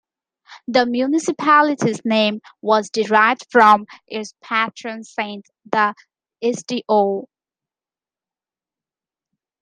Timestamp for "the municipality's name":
0.67-2.41